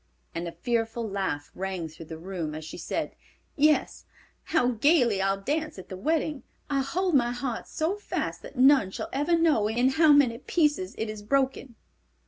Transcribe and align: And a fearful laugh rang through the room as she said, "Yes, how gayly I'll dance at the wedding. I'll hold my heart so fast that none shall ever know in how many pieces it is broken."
And 0.33 0.47
a 0.47 0.51
fearful 0.51 1.07
laugh 1.07 1.51
rang 1.53 1.87
through 1.87 2.07
the 2.07 2.17
room 2.17 2.55
as 2.55 2.65
she 2.65 2.75
said, 2.79 3.13
"Yes, 3.55 4.05
how 4.45 4.69
gayly 4.71 5.21
I'll 5.21 5.39
dance 5.39 5.77
at 5.77 5.89
the 5.89 5.95
wedding. 5.95 6.41
I'll 6.71 6.81
hold 6.81 7.13
my 7.13 7.31
heart 7.31 7.67
so 7.67 7.97
fast 7.97 8.41
that 8.41 8.57
none 8.57 8.89
shall 8.89 9.09
ever 9.13 9.37
know 9.37 9.67
in 9.67 9.89
how 9.89 10.11
many 10.11 10.39
pieces 10.39 10.95
it 10.97 11.07
is 11.07 11.21
broken." 11.21 11.75